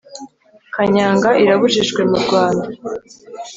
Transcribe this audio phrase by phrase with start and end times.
[0.75, 2.65] kanyanga irabujijwe murwanda